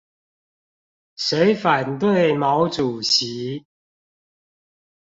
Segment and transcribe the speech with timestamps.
[1.15, 3.67] 誰反對毛主席